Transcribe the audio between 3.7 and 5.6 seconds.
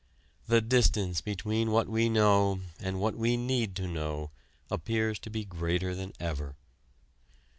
to know appears to be